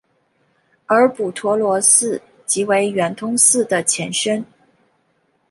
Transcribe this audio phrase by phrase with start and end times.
[0.87, 4.43] 而补陀罗寺即为圆通寺的前身。